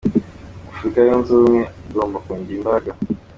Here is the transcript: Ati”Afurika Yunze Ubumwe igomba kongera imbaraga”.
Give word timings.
Ati”Afurika 0.03 0.97
Yunze 1.07 1.29
Ubumwe 1.33 1.61
igomba 1.89 2.17
kongera 2.25 2.57
imbaraga”. 2.59 2.91